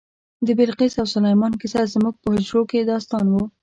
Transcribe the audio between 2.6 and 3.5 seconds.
کې داستان و.